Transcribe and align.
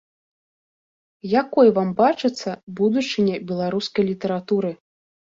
Якой 1.41 1.67
вам 1.75 1.91
бачыцца 1.99 2.49
будучыня 2.79 3.35
беларускай 3.51 4.03
літаратуры? 4.09 4.71